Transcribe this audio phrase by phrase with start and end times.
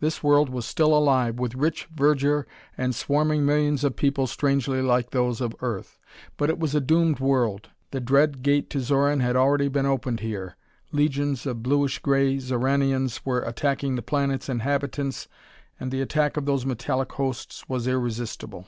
[0.00, 2.46] This world was still alive, with rich verdure
[2.78, 5.98] and swarming millions of people strangely like those of Earth.
[6.38, 7.68] But it was a doomed world.
[7.90, 10.56] The dread Gate to Xoran had already been opened here.
[10.92, 15.28] Legions of bluish gray Xoranians were attacking the planet's inhabitants,
[15.78, 18.66] and the attack of those metallic hosts was irresistible.